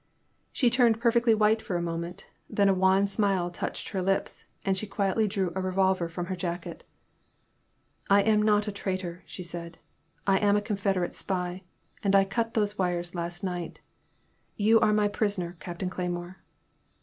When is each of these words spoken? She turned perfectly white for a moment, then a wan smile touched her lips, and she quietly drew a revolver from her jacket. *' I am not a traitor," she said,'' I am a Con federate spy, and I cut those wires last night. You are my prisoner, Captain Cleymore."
She 0.51 0.71
turned 0.71 0.99
perfectly 0.99 1.35
white 1.35 1.61
for 1.61 1.75
a 1.75 1.81
moment, 1.83 2.25
then 2.49 2.67
a 2.67 2.73
wan 2.73 3.05
smile 3.05 3.51
touched 3.51 3.89
her 3.89 4.01
lips, 4.01 4.45
and 4.65 4.75
she 4.75 4.87
quietly 4.87 5.27
drew 5.27 5.51
a 5.55 5.61
revolver 5.61 6.09
from 6.09 6.25
her 6.25 6.35
jacket. 6.35 6.83
*' 7.47 8.09
I 8.09 8.23
am 8.23 8.41
not 8.41 8.67
a 8.67 8.71
traitor," 8.71 9.21
she 9.27 9.43
said,'' 9.43 9.77
I 10.25 10.39
am 10.39 10.57
a 10.57 10.61
Con 10.63 10.77
federate 10.77 11.13
spy, 11.13 11.61
and 12.01 12.15
I 12.15 12.25
cut 12.25 12.55
those 12.55 12.79
wires 12.79 13.13
last 13.13 13.43
night. 13.43 13.79
You 14.55 14.79
are 14.79 14.91
my 14.91 15.07
prisoner, 15.07 15.55
Captain 15.59 15.91
Cleymore." 15.91 16.37